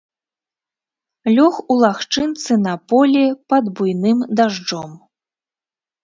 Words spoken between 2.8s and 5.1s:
полі, пад буйным дажджом.